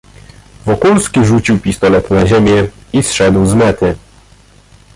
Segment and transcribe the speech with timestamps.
[0.65, 3.95] "Wokulski rzucił pistolet na ziemię i zeszedł z mety."